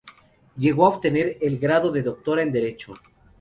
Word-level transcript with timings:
Llegó 0.57 0.87
a 0.87 0.89
obtener 0.89 1.37
el 1.41 1.59
grado 1.59 1.91
de 1.91 2.01
Doctora 2.01 2.41
en 2.41 2.51
Derecho. 2.51 2.95